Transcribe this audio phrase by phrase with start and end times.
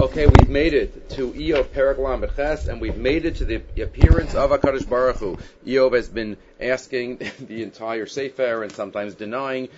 [0.00, 4.34] Okay, we've made it to Eov Peraglam Beches, and we've made it to the appearance
[4.34, 5.36] of Hakadosh Baruch Hu.
[5.66, 9.68] Eov has been asking the entire Sefer and sometimes denying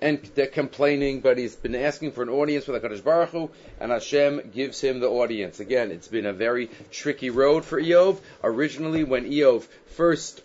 [0.00, 0.20] and
[0.52, 3.50] complaining, but he's been asking for an audience with Hakadosh Baruch Hu,
[3.80, 5.58] and Hashem gives him the audience.
[5.58, 8.20] Again, it's been a very tricky road for Eov.
[8.44, 10.42] Originally, when Eov first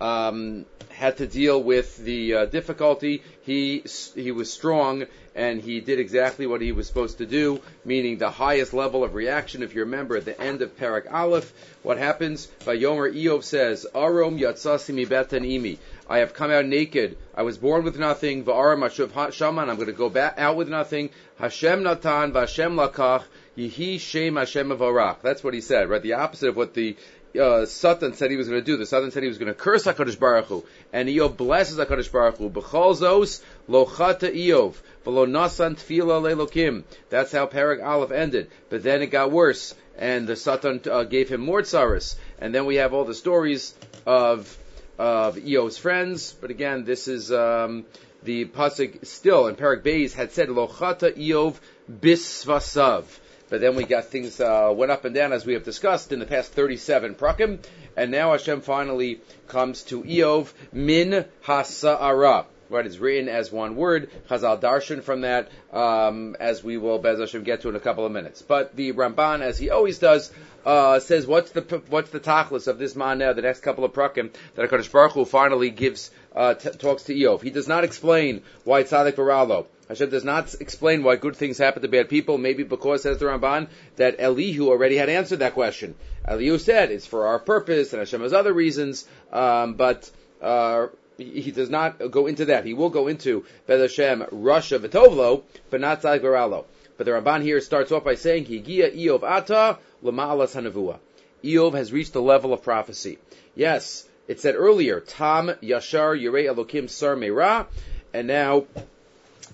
[0.00, 3.84] um, had to deal with the uh, difficulty, he
[4.16, 5.04] he was strong
[5.36, 9.14] and he did exactly what he was supposed to do, meaning the highest level of
[9.14, 9.62] reaction.
[9.62, 12.46] If you remember at the end of Parak Aleph, what happens?
[12.64, 15.78] By Yomer Eov says, Arom yatsasimi imi.
[16.08, 17.18] I have come out naked.
[17.34, 18.44] I was born with nothing.
[18.44, 19.68] Va'aram ashuv shaman.
[19.68, 21.10] I'm going to go back out with nothing.
[21.38, 23.24] Hashem natan v'Hashem lakach.
[23.58, 25.20] Yehi shem Hashem avarach.
[25.22, 26.02] That's what he said, right?
[26.02, 26.96] The opposite of what the
[27.38, 28.76] uh, Satan said he was going to do.
[28.76, 32.10] The Satan said he was going to curse Hakadosh Baruch Hu, and Eov blesses Hakadosh
[32.10, 32.50] Baruch Hu.
[32.50, 36.84] B'chol zos lochata Eov v'lo nasan tefila lelokim.
[37.10, 38.50] That's how Parag Aleph ended.
[38.68, 42.16] But then it got worse, and the Satan uh, gave him more tsaris.
[42.38, 43.74] And then we have all the stories
[44.06, 44.56] of
[44.98, 46.32] of Eov's friends.
[46.32, 47.84] But again, this is um,
[48.22, 49.46] the pasuk still.
[49.46, 51.56] And Parag Beis had said lochata Eov
[51.90, 53.04] bisvasav.
[53.48, 56.18] But then we got things uh, went up and down as we have discussed in
[56.18, 57.64] the past 37 prakim,
[57.96, 62.46] and now Hashem finally comes to Eov min hasa'ara.
[62.68, 64.10] Right, it's written as one word.
[64.28, 68.04] Chazal darshan from that, um, as we will Bez Hashem get to in a couple
[68.04, 68.42] of minutes.
[68.42, 70.32] But the Ramban, as he always does,
[70.64, 73.32] uh, says what's the what's the tachlis of this man now?
[73.32, 77.14] The next couple of prakim that Hakadosh Baruch Hu finally gives uh, t- talks to
[77.14, 77.42] Eov.
[77.42, 79.66] He does not explain why tzaddik baralo.
[79.88, 82.38] Hashem does not explain why good things happen to bad people.
[82.38, 85.94] Maybe because, says the Ramban, that Elihu already had answered that question.
[86.24, 90.10] Elihu said it's for our purpose, and Hashem has other reasons, um, but.
[90.40, 92.66] Uh, he does not go into that.
[92.66, 96.66] He will go into Bez Hashem, Russia, Vitovlo, but not Baralo.
[96.96, 100.98] But the Ramban here starts off by saying, Higia Eov Ata Lama'alas Hanavua.
[101.42, 103.18] Eov has reached the level of prophecy.
[103.54, 107.66] Yes, it said earlier, Tam Yashar Yirei Elokim Sar Meira,
[108.12, 108.66] and now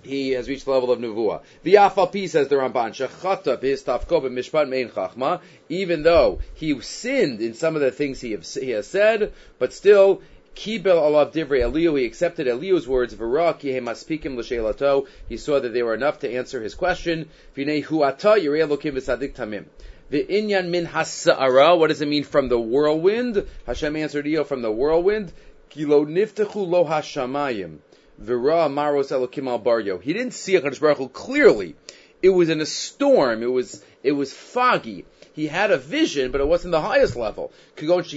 [0.02, 1.42] he has reached the level of Nevuah.
[1.62, 7.54] The Afalpi says the Ramban, Shechata b'histafko b'mishpat mein chachma, even though he sinned in
[7.54, 10.22] some of the things he, have, he has said, but still,
[10.54, 15.72] Kibel alav divrei Elihu, he accepted Elihu's words, V'ra ki maspikim l'she'elato, he saw that
[15.72, 19.64] they were enough to answer his question, V'nei hu'ata yirei elokim v'sadik tamim.
[20.10, 23.46] The inyan min hasa'ara, what does it mean from the whirlwind?
[23.66, 25.32] Hashem answered Eo from the whirlwind,
[25.70, 27.78] Kilo niftechu lo hashamayim.
[28.18, 30.00] Vira Maros Elokim al Baryo.
[30.00, 31.74] He didn't see HaKadosh Baruch Hu clearly.
[32.22, 33.42] It was in a storm.
[33.42, 35.04] It was, it was foggy.
[35.34, 37.52] He had a vision, but it wasn't the highest level.
[37.76, 38.12] Kiso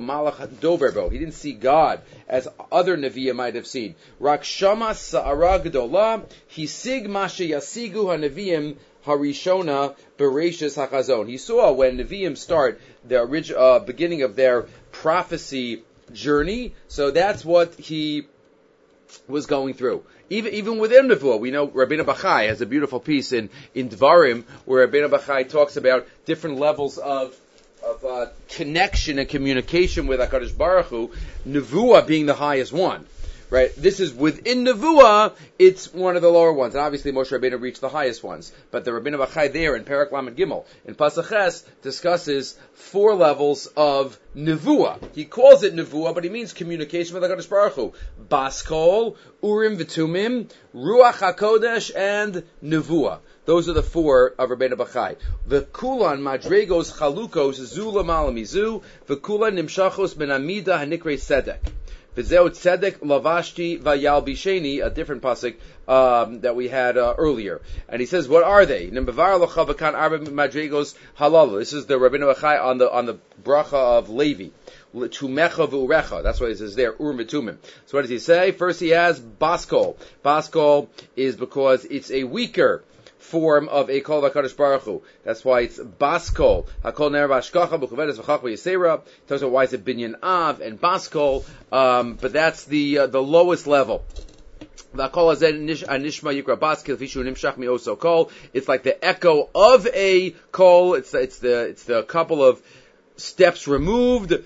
[0.00, 1.12] Malach.
[1.12, 3.96] He didn't see God as other Nevi'im might have seen.
[4.20, 4.94] Rakshama
[9.04, 9.94] Harishona.
[11.26, 15.82] He saw when Nevi'im start the original, uh, beginning of their prophecy
[16.12, 16.74] journey.
[16.88, 18.26] So that's what he
[19.26, 20.04] was going through.
[20.30, 24.44] Even even within Nevuah, we know Rabbeinu Bachai has a beautiful piece in in Dvarim
[24.66, 27.36] where Rabbeinu Bachai talks about different levels of
[27.82, 31.10] of uh, connection and communication with Hakadosh Baruch Hu.
[31.46, 33.06] Nevuah being the highest one
[33.50, 33.74] right?
[33.76, 36.74] This is within Nevuah, it's one of the lower ones.
[36.74, 38.52] And obviously Moshe Rabbeinu reached the highest ones.
[38.70, 44.18] But the Rabbeinu Bachai there in Parak Lamed Gimel, in Pasaches, discusses four levels of
[44.36, 45.14] Nevuah.
[45.14, 47.92] He calls it Nevuah, but he means communication with the HaKadosh Baruch Hu.
[48.28, 53.20] Baskol, Urim Vitumim, Ruach HaKodesh, and Nevuah.
[53.46, 55.16] Those are the four of Rabbeinu Bachai.
[55.46, 61.60] The Kulan Madregos Chalukos Zula Malamizu, the Kulan Nimshachos Benamida Hanikre Sedek.
[62.22, 65.54] Tzedek lavashti vayalbisheni, a different pasuk
[65.86, 67.60] um, that we had uh, earlier.
[67.88, 68.86] And he says, what are they?
[68.86, 69.06] This is
[71.86, 74.50] the Rabbeinu Bachai on the on the bracha of Levi.
[74.94, 75.20] That's
[76.40, 76.92] what he says there.
[76.92, 77.58] Ur mitumim.
[77.86, 78.52] So what does he say?
[78.52, 79.96] First he has baskol.
[80.24, 82.82] Baskol is because it's a weaker
[83.28, 85.02] form of a kol v'kadosh baruch Hu.
[85.24, 86.66] That's why it's baskol.
[86.84, 89.02] Hakol ner v'ashkacha b'chuvedes v'chach v'yisera.
[89.26, 91.44] Tells you why it's a binyan av and baskol.
[91.72, 94.04] Um, but that's the uh, the lowest level.
[94.90, 95.04] It's
[98.68, 100.94] like the echo of a call.
[100.94, 102.62] It's it's the it's the couple of
[103.18, 104.30] steps removed.
[104.30, 104.44] That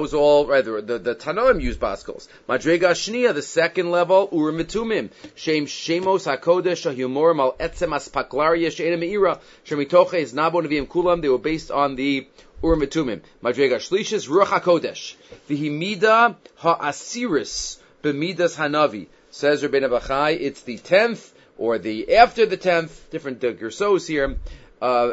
[0.00, 2.28] was all, right, the, the, the Tanoim used Baskals.
[2.48, 5.10] Madrega Shnia, the second level, Urim Metumim.
[5.34, 9.38] Shem Shemos HaKodesh Shahumorim Al Etzem Aspaklaria Sheina Meira.
[9.64, 11.20] Shemitoche is Nabo Neviim Kulam.
[11.22, 12.26] They were based on the
[12.62, 13.20] Urim V'Tumim.
[13.42, 15.16] Madrega Shlishis Ruach HaKodesh.
[15.48, 19.08] V'himida ha'asiris b'midas hanavi.
[19.36, 24.38] Says Rabbeinu Bachai, it's the tenth or the after the tenth, different uh, gersos here.
[24.80, 25.12] Uh,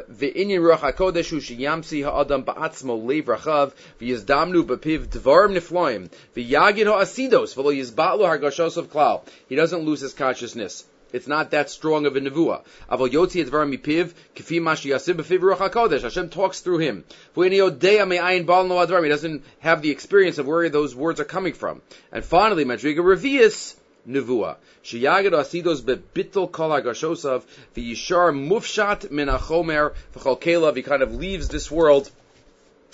[8.78, 9.28] of klal.
[9.50, 10.86] He doesn't lose his consciousness.
[11.12, 12.62] It's not that strong of a nevuah.
[16.02, 17.04] Hashem talks through him.
[17.36, 17.50] He
[19.10, 21.82] doesn't have the experience of where those words are coming from.
[22.12, 23.76] And finally, Madriga Revius,
[24.08, 24.58] Nevuah.
[24.84, 27.44] Sheyagid asidos bebittel kol hagashosav
[27.76, 30.76] v'yishar mufshat min achomer v'chol.
[30.76, 32.12] He kind of leaves this world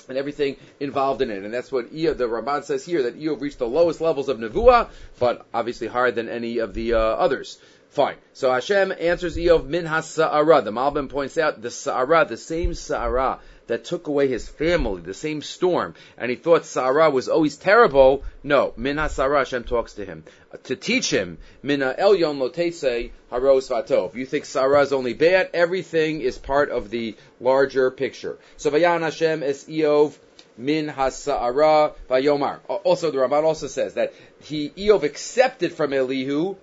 [0.07, 1.44] and everything involved in it.
[1.44, 4.39] And that's what Eov, the Ramban says here, that Eov reached the lowest levels of
[4.39, 4.89] Nevuah,
[5.19, 7.59] but obviously higher than any of the uh, others.
[7.89, 8.15] Fine.
[8.33, 10.61] So Hashem answers Eov min ha-sa'ara.
[10.61, 13.39] The Malbim points out the sa'ara, the same sa'ara
[13.69, 18.24] that took away his family, the same storm, and he thought Sarah was always terrible.
[18.44, 20.24] No, Minha Sarah, Hashem talks to him.
[20.63, 24.10] To teach him, Minha Elyon Lotese Haros Vato.
[24.10, 28.39] If you think Sarah is only bad, everything is part of the larger picture.
[28.57, 30.18] So Vayan Hashem es Eov,
[30.57, 32.60] min hasa'ara vayomar.
[32.83, 36.56] Also, the Ramban also says that he Eov accepted from Elihu,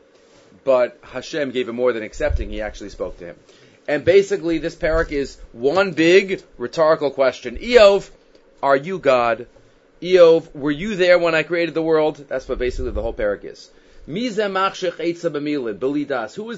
[0.64, 2.50] but Hashem gave him more than accepting.
[2.50, 3.36] He actually spoke to him.
[3.88, 7.56] And basically, this parak is one big rhetorical question.
[7.58, 8.10] Eov,
[8.62, 9.46] are you God?
[10.02, 12.24] Eov, were you there when I created the world?
[12.28, 13.70] That's what basically the whole parak is.
[14.06, 14.36] Who is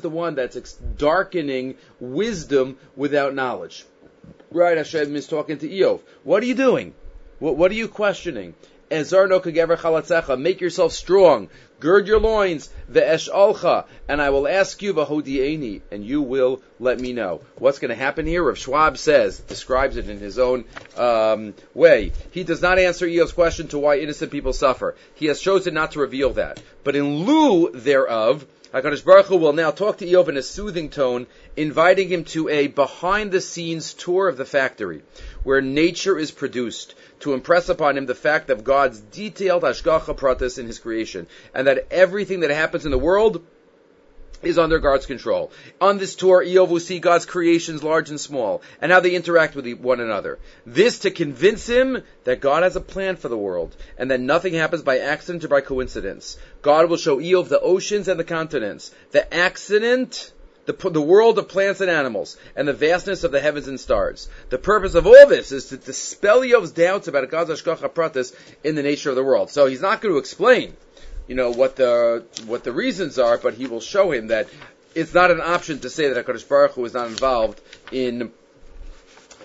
[0.00, 3.84] the one that's darkening wisdom without knowledge?
[4.50, 6.00] Right, Hashem is talking to Eov.
[6.24, 6.94] What are you doing?
[7.38, 8.54] What, what are you questioning?
[8.90, 11.48] Make yourself strong.
[11.80, 17.12] Gird your loins, ve'eshalcha, and I will ask you, v'hodieni, and you will let me
[17.12, 17.42] know.
[17.56, 18.42] What's going to happen here?
[18.42, 20.64] Rav Schwab says, describes it in his own
[20.96, 22.12] um, way.
[22.32, 24.96] He does not answer Eov's question to why innocent people suffer.
[25.14, 26.60] He has chosen not to reveal that.
[26.82, 28.44] But in lieu thereof,
[28.74, 31.26] HaKadosh Baruch Hu will now talk to Eov in a soothing tone,
[31.56, 35.02] inviting him to a behind-the-scenes tour of the factory,
[35.42, 40.58] where nature is produced, to impress upon him the fact of God's detailed hashgacha pratis
[40.58, 43.44] in his creation, and that everything that happens in the world
[44.42, 45.50] is under God's control.
[45.80, 49.56] On this tour, Eov will see God's creations large and small, and how they interact
[49.56, 50.38] with one another.
[50.64, 54.54] This to convince him that God has a plan for the world, and that nothing
[54.54, 56.38] happens by accident or by coincidence.
[56.62, 58.94] God will show Eov the oceans and the continents.
[59.10, 60.32] The accident
[60.68, 64.28] the, the world of plants and animals, and the vastness of the heavens and stars.
[64.50, 68.74] The purpose of all this is to dispel Yov's doubts about God's Ashkacha Pratis in
[68.74, 69.50] the nature of the world.
[69.50, 70.76] So he's not going to explain,
[71.26, 74.48] you know, what the, what the reasons are, but he will show him that
[74.94, 77.60] it's not an option to say that HaKadosh Baruch Hu is not involved
[77.90, 78.30] in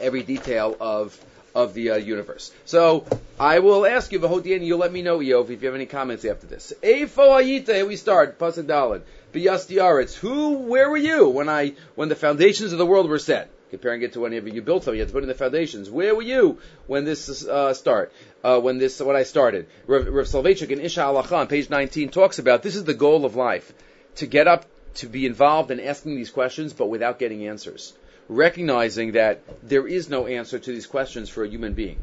[0.02, 1.18] every detail of
[1.56, 2.52] of the uh, universe.
[2.66, 3.06] So
[3.40, 6.24] I will ask you, Vahodian, you'll let me know, Yov, if you have any comments
[6.24, 6.72] after this.
[6.84, 9.02] Eifo Ayita, here we start, Pasuk Dalid.
[9.34, 13.50] Biyasti Who, where were you when I, when the foundations of the world were set?
[13.72, 15.90] Comparing it to whenever you built something, you had to put in the foundations.
[15.90, 18.14] Where were you when this uh, start?
[18.44, 19.66] Uh, when this, when I started?
[19.88, 23.26] Rav, Rav Soloveitchik in Ish HaHalacha on page 19 talks about this is the goal
[23.26, 23.74] of life,
[24.18, 27.94] to get up, to be involved in asking these questions, but without getting answers.
[28.30, 31.98] Recognizing that there is no answer to these questions for a human being.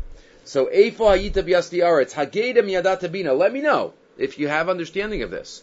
[0.51, 5.23] So, Eifo Hayita Biyasti Aretz, Hagedem Yadata Bina, let me know if you have understanding
[5.23, 5.63] of this.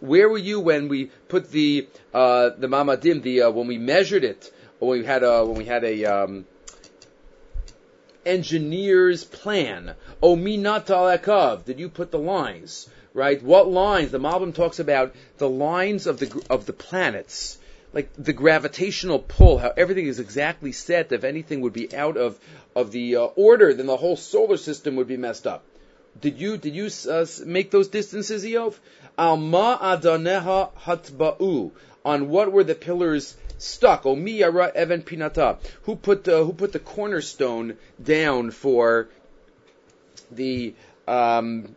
[0.00, 4.22] Where were you when we put the uh, the mamadim, the uh, when we measured
[4.22, 6.44] it, when we had a when we had a um,
[8.26, 9.94] engineer's plan?
[10.22, 12.86] Oh, minat Did you put the lines?
[13.14, 13.42] Right?
[13.42, 14.10] What lines?
[14.10, 17.56] The Malbim talks about the lines of the of the planets
[17.92, 21.12] like the gravitational pull, how everything is exactly set.
[21.12, 22.38] If anything would be out of
[22.74, 25.62] of the uh, order, then the whole solar system would be messed up.
[26.20, 28.74] Did you did you uh, make those distances, Eov?
[29.18, 31.70] Al ma adaneha hatba'u.
[32.04, 34.06] On what were the pillars stuck?
[34.06, 35.58] O mi yara even pinata.
[35.82, 39.08] Who put the who put the cornerstone down for
[40.30, 40.74] the
[41.06, 41.76] um,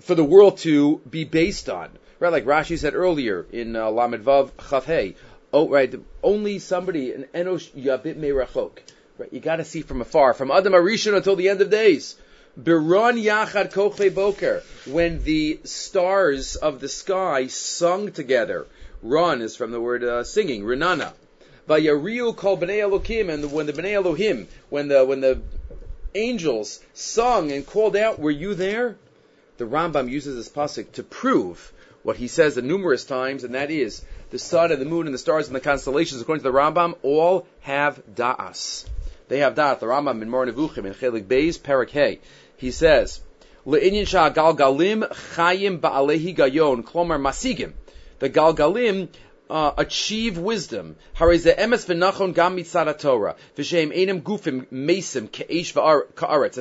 [0.00, 1.90] for the world to be based on?
[2.20, 5.14] Right, like Rashi said earlier in uh, Lamed Vav Chavhei.
[5.54, 5.94] Oh, right.
[6.20, 8.78] Only somebody an enosh yabit merachok.
[9.16, 12.16] Right, you got to see from afar, from Adam Arishon until the end of days.
[12.56, 18.66] Biron Yachad Koche Boker, when the stars of the sky sung together.
[19.00, 21.12] Run is from the word uh, singing, Renana.
[21.68, 25.40] Vayariu Kol Bnei Elohim, and when the Bnei Elohim, when the when the
[26.16, 28.96] angels sung and called out, "Were you there?"
[29.58, 31.72] The Rambam uses this pasuk to prove
[32.04, 35.18] what he says numerous times, and that is the sun and the moon and the
[35.18, 38.86] stars and the constellations, according to the Rambam, all have da'as.
[39.28, 39.80] They have that.
[39.80, 42.20] The Rambam in Moreh Nevuchim in Chelik Beis Perak Hey.
[42.58, 43.20] He says,
[43.66, 47.72] "Le'inyan shah galgalim chayim ba'alehi gayon klomer masigim."
[48.18, 49.08] The galgalim
[49.54, 50.96] uh, achieve wisdom.
[51.20, 51.44] It's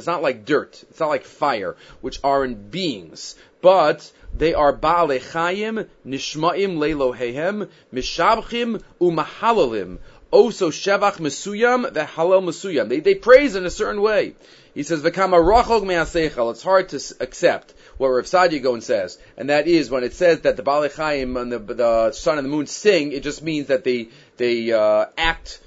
[0.05, 0.83] not like dirt.
[0.89, 3.35] It's not like fire, which are in beings.
[3.63, 9.97] But they are ba'ale chayim, nishma'im leilohehem, mishabchim umahalalim.
[10.29, 13.03] Also shevach mesuyam, v'halal mesuyam.
[13.03, 14.35] They praise in a certain way.
[14.73, 19.67] He says, "V'kama rachog me'aseichel." It's hard to accept what Rav Saadia says, and that
[19.67, 22.65] is when it says that the Baalei Chaim and the, the sun and the moon
[22.65, 25.59] sing, it just means that they they uh, act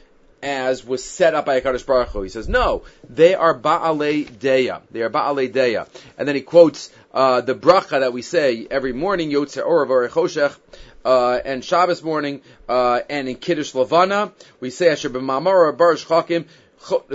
[0.42, 2.22] as was set up by Hakadosh Baruch Hu.
[2.22, 4.82] He says, no, they are Baalei Deya.
[4.90, 5.88] They are Baalei Deya.
[6.18, 10.56] And then he quotes uh, the bracha that we say every morning, Yotze Orav Choshech,
[11.04, 16.44] uh, and Shabbos morning, uh, and in Kiddush Lavana, we say Asher b'mamar Barish Chakim.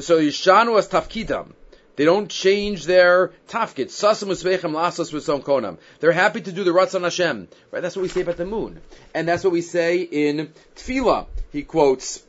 [0.01, 1.53] So Yishanu as Tafkidam.
[2.01, 3.89] They don't change their tafkid.
[3.89, 5.77] Sasam usvechem.
[6.00, 7.48] They're happy to do the Ratzon Hashem.
[7.70, 7.79] Right?
[7.79, 8.81] That's what we say about the moon.
[9.13, 11.27] And that's what we say in Tefillah.
[11.51, 12.24] He quotes,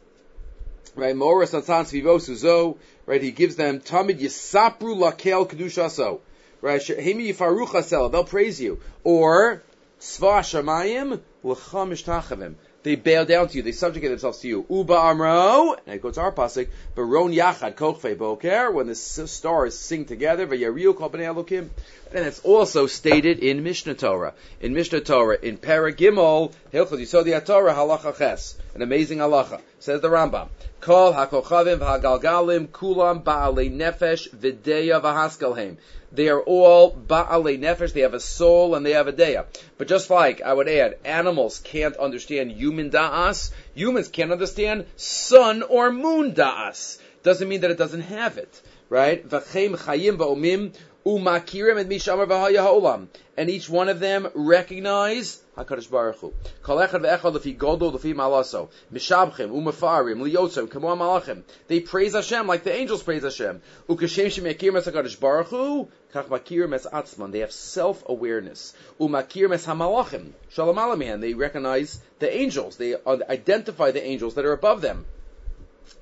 [0.94, 2.76] right, Moras Natan Svivosu
[3.06, 6.20] right, he gives them Tamid Yisapru Lakel Kedushaso.
[6.60, 8.78] Right, Hemi Yifaruch they'll praise you.
[9.04, 9.62] Or,
[9.98, 14.66] Sva Shamayim L'cham Ishtachavim they bow down to you, they subjugate themselves to you.
[14.68, 19.78] Uba Amro, and it goes to our pasuk, Baron Yachad Kochfe Boker, when the stars
[19.78, 21.68] sing together, Vayariu Kol Elokim,
[22.14, 24.34] and it's also stated in Mishnah Torah.
[24.60, 29.60] In Mishnah Torah, in Paragimol, Hilchot Yisodi Torah Halacha Ches, an amazing halacha.
[29.78, 30.48] Says the Rambam,
[30.80, 35.76] Kol HaKochavim V'Hagalgalim Kulam Ba'alei Nefesh V'Deya V'Haskalheim.
[36.12, 37.94] They are all ba'alei nefesh.
[37.94, 39.46] They have a soul and they have a deya.
[39.78, 43.50] But just like I would add, animals can't understand human da'as.
[43.74, 46.98] Humans can't understand sun or moon da'as.
[47.22, 48.60] Doesn't mean that it doesn't have it,
[48.90, 49.26] right?
[49.26, 53.08] V'chem chayim ba'omim umakirim et mishamar v'haya ha'olam.
[53.36, 56.32] And each one of them recognize HaKadosh Baruch Hu.
[56.62, 58.68] Kol echad ve'echad lefi godol lefi malaso.
[58.92, 61.42] Mishabchim, umafarim, liyotzim, kamo malachim.
[61.68, 63.60] They praise Hashem like the angels praise Hashem.
[63.88, 67.32] Ukashem shemekir mes HaKadosh Baruch Hu, kach makir mes atzman.
[67.32, 68.74] They have self-awareness.
[69.00, 70.32] Umakir mes hamalachim.
[70.50, 71.20] Shalom alamihan.
[71.20, 72.76] They recognize the angels.
[72.76, 75.06] They identify the angels that are above them.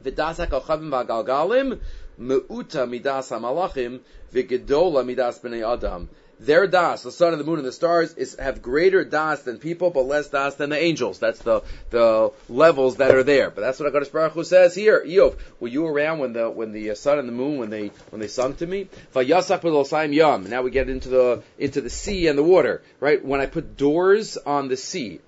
[0.04, 1.80] V'das HaKochavim v'agalgalim,
[2.20, 4.00] me'uta midas hamalachim,
[4.32, 6.08] v'gedola midas b'nei adam
[6.40, 9.58] their das, the sun and the moon and the stars, is have greater das than
[9.58, 11.18] people, but less das than the angels.
[11.18, 13.50] That's the the levels that are there.
[13.50, 15.04] But that's what Hakadosh Baruch Hu says here.
[15.06, 17.88] Eov, were you around when the when the uh, sun and the moon when they
[18.08, 18.88] when they sung to me?
[19.14, 20.48] Vayasak yam.
[20.48, 23.22] Now we get into the into the sea and the water, right?
[23.22, 25.20] When I put doors on the sea,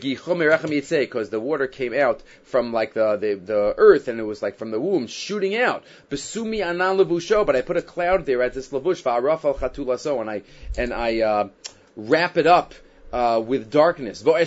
[0.00, 4.56] because the water came out from like the, the, the earth and it was like
[4.56, 5.84] from the womb shooting out.
[6.10, 10.30] Besumi anan levusho, but I put a cloud there as this levush va'araf chatulaso and
[10.30, 10.42] I
[10.76, 11.48] and I uh,
[11.96, 12.74] wrap it up
[13.12, 14.22] uh, with darkness.
[14.22, 14.46] B'riach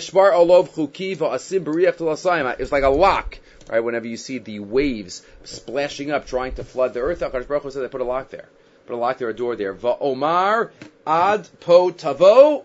[2.60, 3.38] It's like a lock,
[3.68, 3.80] right?
[3.80, 7.82] Whenever you see the waves splashing up trying to flood the earth, Hakadosh Baruch said
[7.82, 8.48] they put a lock there.
[8.86, 9.74] Put a lock there, a door there.
[9.74, 10.70] Va'omar
[11.06, 12.64] ad po tavo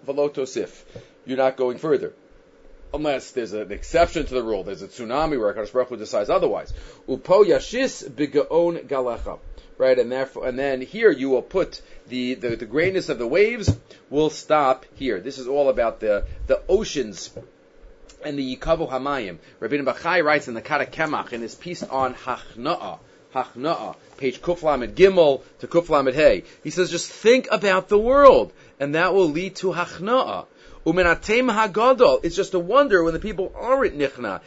[1.26, 2.14] You're not going further
[2.94, 4.64] unless there's an exception to the rule.
[4.64, 6.74] There's a tsunami where Hakadosh Baruch Hu decides otherwise.
[7.08, 9.40] Upo yashis bigaon.
[9.78, 13.26] Right, and therefore, and then here you will put the, the, the greatness of the
[13.26, 13.76] waves
[14.12, 15.20] will stop here.
[15.20, 17.32] This is all about the, the oceans
[18.24, 19.38] and the Yikavu Hamayim.
[19.60, 23.00] Rabbi Bachai writes in the Kad HaKemach in his piece on Hachna'a,
[23.34, 26.44] Hachna'a, page Kuflamed Gimel to Kuflamed Hey.
[26.64, 30.46] He says, just think about the world, and that will lead to Hachna'a.
[30.84, 32.22] Umenatem hagadol.
[32.24, 34.42] It's just a wonder when the people aren't nichna.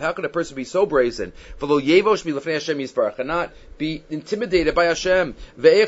[0.00, 1.32] How could a person be so brazen?
[1.60, 5.36] And not be intimidated by Hashem.
[5.62, 5.86] A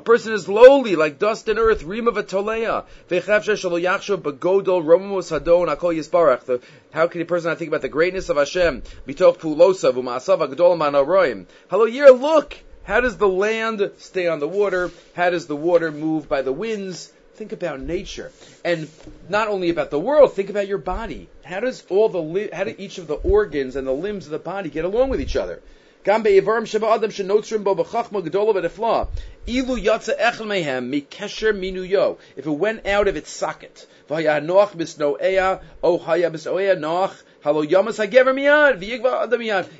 [0.00, 1.82] person is lowly like dust and earth.
[6.90, 8.82] How can a person not think about the greatness of Hashem?
[12.20, 12.54] Look!
[12.88, 14.90] How does the land stay on the water?
[15.14, 17.12] How does the water move by the winds?
[17.34, 18.32] Think about nature,
[18.64, 18.88] and
[19.28, 20.32] not only about the world.
[20.32, 21.28] Think about your body.
[21.44, 24.30] How does all the li- how do each of the organs and the limbs of
[24.30, 25.60] the body get along with each other?
[26.06, 26.24] If
[32.46, 33.86] it went out of its socket,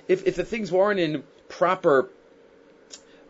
[0.08, 2.10] if, if the things weren't in proper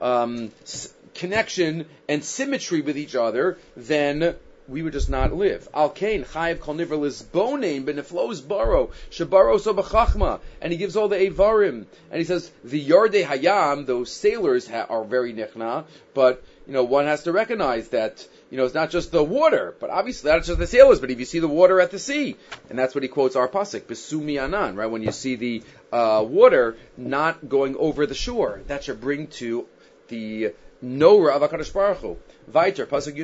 [0.00, 4.36] um, s- connection and symmetry with each other, then
[4.68, 5.66] we would just not live.
[5.72, 11.08] Al Kain, Chayiv Kol Nivra Lisbonim, Beneflos Baro, Shabaro So B'chachma, and he gives all
[11.08, 16.44] the Avarim, and he says, the Yardei Hayam, those sailors ha- are very nichna, but,
[16.66, 19.88] you know, one has to recognize that, you know, it's not just the water, but
[19.88, 22.36] obviously not just the sailors, but if you see the water at the sea,
[22.68, 24.90] and that's what he quotes our pasuk, Besumi Anan, right?
[24.90, 29.66] When you see the uh, water not going over the shore, that should bring to
[30.08, 32.16] the Nora of Baruch Hu.
[32.52, 33.16] Pasuk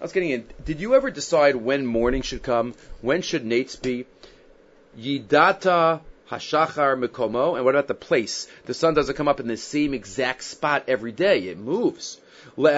[0.00, 0.46] was getting in.
[0.64, 2.74] Did you ever decide when morning should come?
[3.00, 4.06] When should nates be?
[4.98, 7.56] Yidata hashachar mekomo.
[7.56, 8.46] And what about the place?
[8.66, 11.48] The sun doesn't come up in the same exact spot every day.
[11.48, 12.20] It moves.
[12.56, 12.68] Did you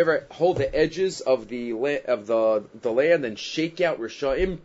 [0.00, 1.72] ever hold the edges of the
[2.06, 4.58] of the the land and shake out rishaim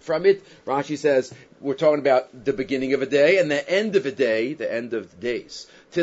[0.00, 0.44] from it?
[0.66, 4.12] Rashi says we're talking about the beginning of a day and the end of a
[4.12, 5.66] day, the end of the days.
[5.92, 6.02] Right,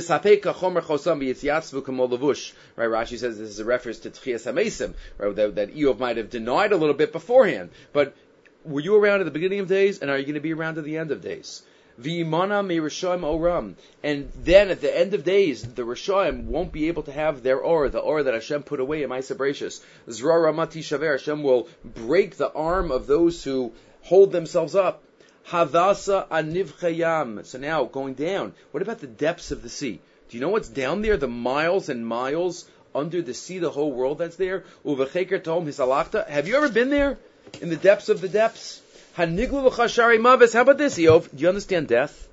[2.90, 6.30] Rashi says this is a reference to Tchias HaMesim, right, that, that Eov might have
[6.30, 7.70] denied a little bit beforehand.
[7.94, 8.16] But
[8.64, 10.78] were you around at the beginning of days, and are you going to be around
[10.78, 11.64] at the end of days?
[12.00, 13.76] V'imana me'rishaim oram.
[14.04, 17.60] And then at the end of days, the Rishaim won't be able to have their
[17.60, 19.82] or, the or that Hashem put away in Maisa Bereshis.
[20.10, 25.04] Zra Ramati Shaver, Hashem will break the arm of those who hold themselves up.
[25.48, 27.46] Havasa anivchayam.
[27.46, 28.54] So now going down.
[28.72, 30.00] What about the depths of the sea?
[30.30, 31.18] Do you know what's down there?
[31.18, 34.64] The miles and miles under the sea, the whole world that's there.
[34.86, 36.28] Uvecheker hisalachta.
[36.28, 37.18] Have you ever been there?
[37.62, 38.82] In the depths of the depths?
[39.18, 40.54] V'chashari mavis.
[40.54, 41.30] How about this, Eov?
[41.36, 42.30] Do you understand death?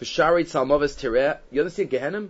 [0.00, 1.38] V'shari tireh.
[1.50, 2.28] You understand Gehenim?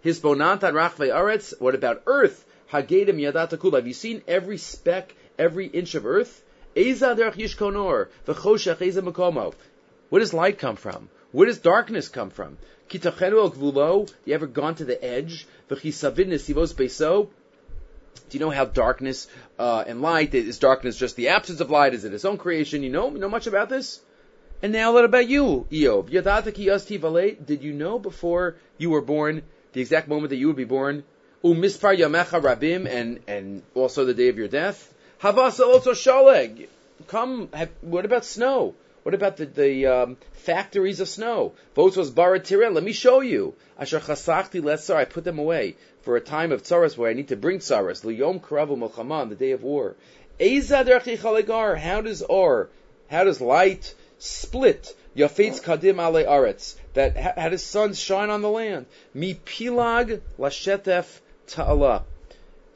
[0.00, 1.52] His bonantat rachvei aretz.
[1.60, 2.46] What about earth?
[2.72, 3.72] Hagedim.
[3.74, 6.42] Have you seen every speck, every inch of earth?
[6.74, 8.08] Eza derech yishkonor.
[8.26, 9.02] V'choshech eza.
[10.08, 11.10] Where does light come from?
[11.32, 12.56] Where does darkness come from?
[12.88, 14.10] Kitachenu gvulo.
[14.24, 15.46] You ever gone to the edge?
[15.68, 17.28] Nesivos beso.
[18.28, 21.94] Do you know how darkness uh, and light is darkness just the absence of light?
[21.94, 22.82] Is it its own creation?
[22.82, 24.00] You know, you know much about this?
[24.62, 27.34] And now what about you, valet.
[27.34, 31.04] Did you know before you were born, the exact moment that you would be born?
[31.44, 34.92] Umispar yamecha rabim, and and also the day of your death.
[35.20, 36.68] Havasa also shaleg.
[37.08, 38.74] Come, have, what about snow?
[39.02, 41.52] What about the, the um, factories of snow?
[41.74, 42.72] Votes was baratira.
[42.72, 43.54] Let me show you.
[43.78, 44.00] Asher.
[44.00, 48.04] I put them away for a time of tsaras where I need to bring tsaras.
[48.04, 49.96] Liyom karavu milchama on the day of war.
[50.38, 50.84] Eza
[51.78, 52.68] How does or?
[53.10, 54.94] How does light split?
[55.16, 56.76] Yafetz kadim ale aretz.
[56.94, 58.86] That how does sun shine on the land?
[59.14, 62.04] Mi pilag lashetef ta'ala.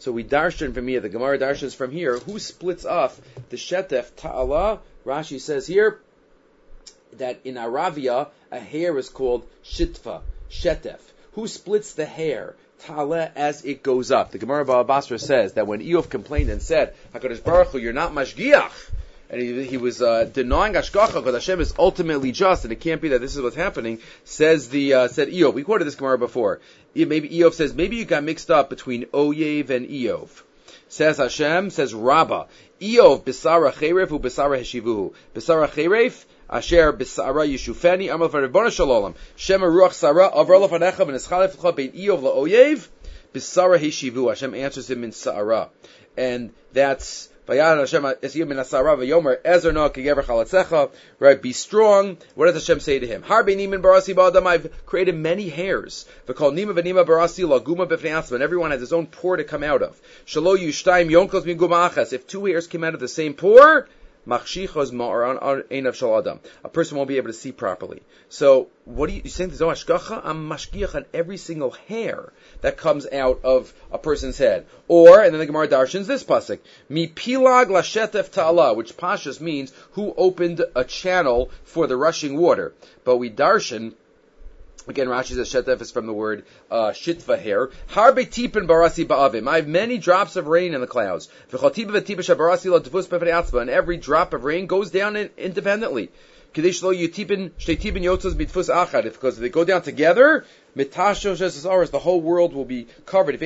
[0.01, 0.99] So we darshan from here.
[0.99, 2.19] The Gemara darshans from here.
[2.19, 4.81] Who splits off the shetef ta'ala?
[5.07, 6.01] Rashi says here
[7.13, 10.99] that in Aravia a hair is called shitfa, shetef.
[11.33, 12.55] Who splits the hair?
[12.81, 14.31] Tale as it goes up.
[14.31, 18.13] The Gemara Basra says that when Eov complained and said, Hakadosh Baruch Hu, you're not
[18.13, 18.73] mashgiach,
[19.31, 23.01] and he, he was uh, denying Ashgacha because Hashem is ultimately just, and it can't
[23.01, 24.01] be that this is what's happening.
[24.25, 25.55] Says the uh, said Eov.
[25.55, 26.61] We quoted this Gemara before.
[26.95, 30.29] Maybe Eov says maybe you got mixed up between Oyev and Eov.
[30.89, 32.47] Says Hashem, says Rabbah.
[32.81, 35.15] Eov bisara cheref u bisara heshivuhu.
[35.33, 39.15] Bisara cheref asher bisara yishufeni amal v'ribona shalom.
[39.37, 42.89] Shema ruach sara avra lefanecha v'neschalef lecha bein Eov la'oyev.
[43.33, 44.29] Bisara heshivu.
[44.29, 45.69] Hashem answers him in sa'ara.
[46.17, 50.89] And that's Vayan Hashem Esiyim min Asara v'yomer Ezer no kigever chalatzecha.
[51.19, 52.17] Right, be strong.
[52.37, 53.23] What does Hashem say to him?
[53.23, 54.47] Har nimin barasi ba'adam.
[54.47, 56.07] I've created many hairs.
[56.29, 59.83] V'kol nima v'nima barasi laguma b'fnei And everyone has his own pore to come out
[59.83, 60.01] of.
[60.27, 62.13] Shalo yushtaim yonkos min gumachas.
[62.13, 63.89] If two hairs came out of the same pore,
[64.27, 66.41] Machshichos ma'aran einav shal adam.
[66.63, 68.03] A person won't be able to see properly.
[68.29, 69.51] So, what are you, you saying?
[69.51, 70.21] There's no ashgacha?
[70.23, 74.67] I'm mashgiach on every single hair that comes out of a person's head.
[74.89, 79.73] Or, and then the Gemara darshans this pasuk, mi pilag lashetef ta'ala, which pashas means
[79.93, 82.75] who opened a channel for the rushing water.
[83.05, 83.95] But we darshan
[84.91, 87.69] Again, Rashi says shetef is from the word uh, shitva hair.
[87.89, 89.49] Barasi ba'avim.
[89.49, 91.29] I have many drops of rain in the clouds.
[91.53, 96.11] And every drop of rain goes down in, independently.
[96.53, 97.15] Because if
[99.39, 103.41] they go down together, the whole world will be covered.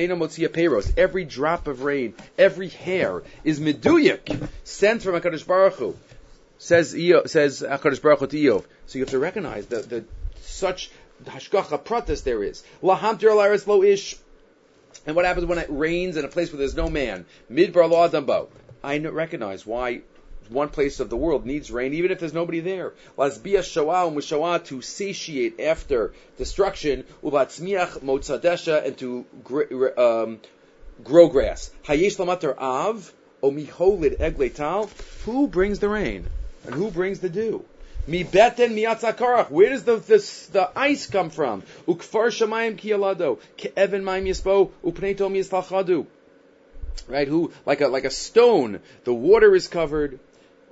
[0.97, 5.95] Every drop of rain, every hair is meduyik, sent from HaKadosh Baruch Hu.
[6.57, 6.95] Says,
[7.27, 8.63] says HaKadosh Baruch Hu to Eov.
[8.87, 10.05] So you have to recognize that
[10.41, 10.89] such
[11.23, 12.63] hashgacha pratis there is.
[12.81, 14.17] Lo ish.
[15.05, 17.25] And what happens when it rains in a place where there's no man?
[17.51, 18.47] Midbar lo adambo.
[18.83, 20.01] I recognize why
[20.49, 22.93] one place of the world needs rain, even if there's nobody there.
[23.17, 29.25] Lasbia shoah u'mushoah to satiate after destruction, ubatzmiach motzadesha and to
[29.97, 30.39] um,
[31.03, 31.71] grow grass.
[31.85, 34.89] Hayesh lamater av omiholid egletal.
[35.25, 36.29] Who brings the rain
[36.65, 37.65] and who brings the dew?
[38.07, 39.49] Mi beten mi miatzakarach.
[39.49, 40.17] Where does the, the,
[40.51, 41.63] the ice come from?
[41.87, 43.39] Ukfar shamayim kiyalado.
[43.57, 44.69] Ke'evan mayim yisbo.
[44.83, 46.05] Upneto miyislachadu.
[47.07, 47.27] Right?
[47.27, 50.19] Who, like a, like a stone, the water is covered.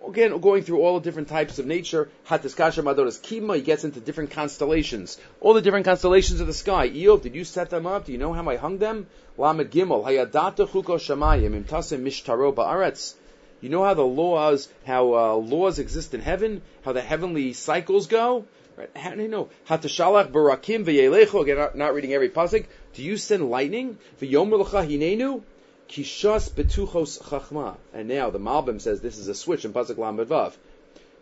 [0.07, 2.09] Again, going through all the different types of nature.
[2.27, 3.55] Hatiskasha madoras kima.
[3.55, 5.17] He gets into different constellations.
[5.41, 6.89] All the different constellations of the sky.
[6.89, 8.05] Eov, did you set them up?
[8.05, 9.07] Do you know how I hung them?
[9.37, 10.05] Lamed gimel.
[10.05, 11.63] Hayadata chuko shamayim.
[11.63, 13.15] Imtasim mishtaro ba'aretz.
[13.63, 18.07] You know how the laws, how uh, laws exist in heaven, how the heavenly cycles
[18.07, 18.43] go.
[18.75, 18.89] Right?
[18.93, 19.47] How do you know?
[19.69, 20.81] Hatashalach barakim.
[20.85, 22.65] Again, not, reading every pasuk.
[22.93, 23.97] Do you send lightning?
[24.19, 25.43] V'yomer l'cha hinenu.
[25.87, 27.77] Kishas betuchos chachma.
[27.93, 30.51] And now the Malbim says this is a switch in pasuk lamedvav.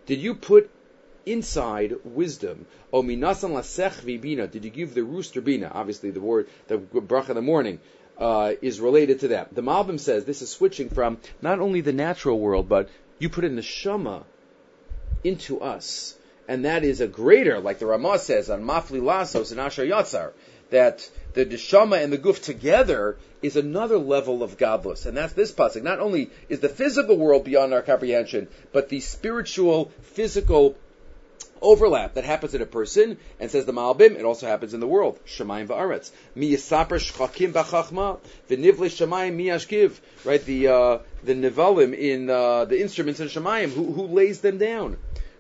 [0.08, 0.68] Did you put
[1.28, 2.66] inside wisdom?
[2.92, 4.50] O minasan lasech v'bina.
[4.50, 5.72] Did you give the rooster bina?
[5.72, 7.80] Obviously, the word the bracha in the morning
[8.22, 9.54] uh, is related to that.
[9.54, 13.44] The Malbim says this is switching from not only the natural world, but you put
[13.44, 14.22] in the Shema
[15.24, 16.16] into us.
[16.48, 20.32] And that is a greater, like the Ramah says on Mafli Lasos and Asher Yatzar,
[20.70, 25.06] that the Neshama and the Guf together is another level of godless.
[25.06, 25.82] And that's this pasuk.
[25.82, 30.76] Not only is the physical world beyond our comprehension, but the spiritual, physical
[31.62, 34.88] overlap that happens in a person, and says the Malbim, it also happens in the
[34.88, 35.20] world.
[35.26, 36.12] Shemayim va'aretz.
[36.36, 38.20] Mi yisaper shchakim b'chachma,
[38.50, 40.00] v'nivle shemayim mi yashkiv.
[40.26, 44.58] Right, the, uh, the nivalim in, uh, the instruments in Shemayim, who, who lays them
[44.58, 44.98] down?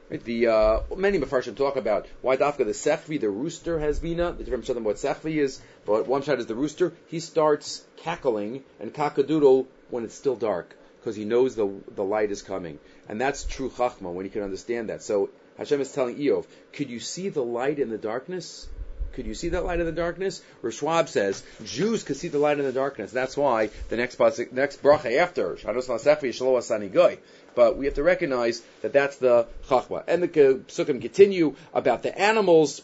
[0.10, 4.34] Right, the, uh, many Mefarshim talk about why Dafka, the Sechvi, the rooster has bina,
[4.34, 8.64] the difference between what Sechvi is, but one side is the rooster, he starts cackling
[8.80, 12.78] and cockadoodle when it's still dark because he knows the the light is coming,
[13.10, 15.02] and that's true chachma when he can understand that.
[15.02, 15.30] So
[15.62, 18.68] Hashem is telling Eov, could you see the light in the darkness?
[19.14, 20.42] Could you see that light in the darkness?
[20.64, 23.12] Rishwab says Jews could see the light in the darkness.
[23.12, 24.20] That's why the next
[24.52, 27.20] next bracha after Shados Lasefi Shalo Asani Goy.
[27.54, 30.04] But we have to recognize that that's the chachma.
[30.08, 32.82] And the psukim continue about the animals.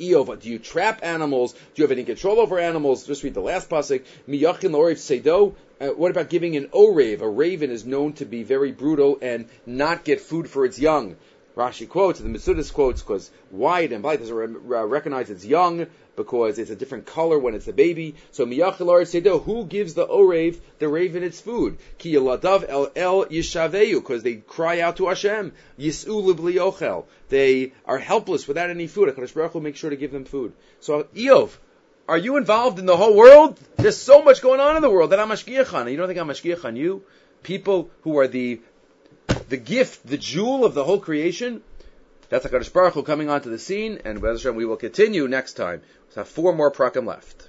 [0.00, 1.52] Eov, do you trap animals?
[1.52, 3.06] Do you have any control over animals?
[3.06, 4.02] Just read the last pasuk.
[4.26, 5.54] Miyachin lorif sedo.
[5.78, 7.20] Uh, what about giving an orave?
[7.20, 11.16] A raven is known to be very brutal and not get food for its young.
[11.56, 16.58] Rashi quotes, the Mesudis quotes, because white and black doesn't re- recognize it's young, because
[16.58, 18.14] it's a different color when it's a baby.
[18.32, 21.78] So miyachil sedo, who gives the orev, the raven, its food?
[21.96, 25.52] Ki yaladav el el yishaveyu, because they cry out to Hashem.
[25.78, 27.06] Yisu ochel.
[27.30, 29.08] They are helpless without any food.
[29.14, 30.52] HaKadosh Baruch Hu makes sure to give them food.
[30.80, 31.56] So Eov,
[32.06, 33.58] are you involved in the whole world?
[33.76, 35.90] There's so much going on in the world that I'm mashgiach on.
[35.90, 37.02] You don't think I'm mashgiach on you?
[37.42, 38.60] People who are the
[39.48, 41.62] the gift, the jewel of the whole creation.
[42.28, 45.82] That's HaKadosh Baruch Hu coming onto the scene, and we will continue next time.
[46.08, 47.48] We have four more prakim left.